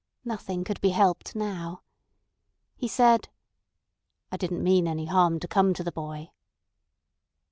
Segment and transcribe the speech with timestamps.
[0.25, 1.83] Nothing could be helped now.
[2.75, 3.29] He said:
[4.31, 6.31] "I didn't mean any harm to come to the boy."